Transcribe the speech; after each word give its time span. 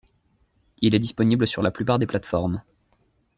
Il 0.81 0.95
est 0.95 0.99
disponible 0.99 1.45
sur 1.45 1.61
la 1.61 1.69
plupart 1.69 1.99
des 1.99 2.07
plates-formes. 2.07 2.63